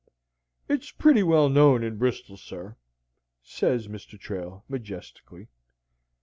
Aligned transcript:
"It's 0.67 0.89
pretty 0.89 1.21
well 1.21 1.47
known 1.47 1.83
in 1.83 1.99
Bristol, 1.99 2.35
sir," 2.35 2.75
says 3.43 3.87
Mr. 3.87 4.19
Trail, 4.19 4.65
majestically. 4.67 5.49